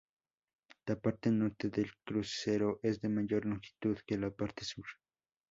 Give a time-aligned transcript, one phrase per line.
[0.87, 4.87] La parte norte del Crucero es de mayor longitud que la parte sur.